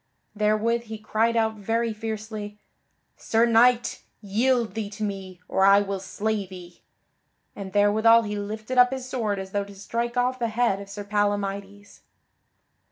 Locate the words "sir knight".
3.17-4.01